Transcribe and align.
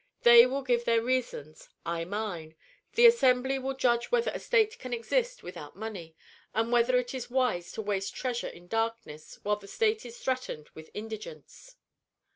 "They 0.23 0.47
will 0.47 0.63
give 0.63 0.85
their 0.85 0.99
reasons, 1.03 1.69
I 1.85 2.05
mine; 2.05 2.55
the 2.95 3.05
assembly 3.05 3.59
will 3.59 3.75
judge 3.75 4.09
whether 4.11 4.31
a 4.33 4.39
state 4.39 4.79
can 4.79 4.93
exist 4.93 5.43
without 5.43 5.75
money, 5.75 6.15
and 6.55 6.71
whether 6.71 6.97
it 6.97 7.13
is 7.13 7.29
wise 7.29 7.71
to 7.73 7.83
waste 7.83 8.15
treasure 8.15 8.47
in 8.49 8.67
darkness 8.67 9.37
while 9.43 9.57
the 9.57 9.67
state 9.67 10.03
is 10.03 10.19
threatened 10.19 10.69
with 10.73 10.89
indigence." 10.95 11.75